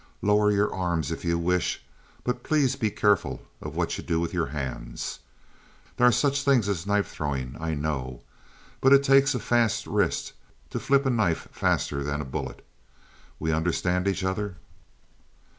Lower 0.23 0.49
your 0.51 0.73
arms 0.73 1.11
if 1.11 1.23
you 1.23 1.37
wish, 1.37 1.79
but 2.23 2.41
please 2.41 2.75
be 2.75 2.89
careful 2.89 3.39
of 3.61 3.75
what 3.75 3.99
you 3.99 4.03
do 4.03 4.19
with 4.19 4.33
your 4.33 4.47
hands. 4.47 5.19
There 5.95 6.07
are 6.07 6.11
such 6.11 6.41
things 6.41 6.67
as 6.67 6.87
knife 6.87 7.07
throwing, 7.07 7.55
I 7.59 7.75
know, 7.75 8.23
but 8.79 8.93
it 8.93 9.03
takes 9.03 9.35
a 9.35 9.39
fast 9.39 9.85
wrist 9.85 10.33
to 10.71 10.79
flip 10.79 11.05
a 11.05 11.11
knife 11.11 11.49
faster 11.51 12.01
than 12.03 12.19
a 12.19 12.25
bullet. 12.25 12.65
We 13.39 13.51
understand 13.51 14.07
each 14.07 14.23
other?" 14.23 14.55